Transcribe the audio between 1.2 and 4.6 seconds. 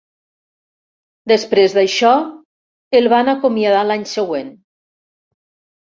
Després d'això, el van acomiadar l'any següent.